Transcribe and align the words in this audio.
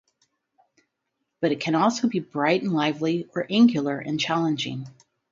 But 1.41 1.51
it 1.51 1.59
can 1.59 1.75
also 1.75 2.07
be 2.07 2.17
bright 2.21 2.63
and 2.63 2.73
lively, 2.73 3.29
or 3.35 3.45
angular 3.51 3.99
and 3.99 4.19
challenging. 4.19 4.87